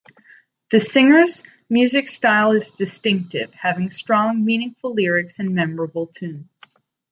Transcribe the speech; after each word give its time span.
The 0.71 0.79
singer's 0.79 1.43
music 1.69 2.07
style 2.07 2.53
is 2.53 2.71
distinctive, 2.71 3.53
having 3.53 3.91
strong 3.91 4.43
meaningful 4.43 4.95
lyrics 4.95 5.37
and 5.37 5.53
memorable 5.53 6.07
tunes. 6.07 6.49